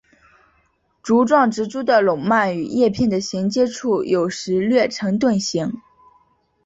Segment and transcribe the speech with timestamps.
[1.03, 5.79] 茁壮植株的笼蔓与叶片的衔接处有时略呈盾形。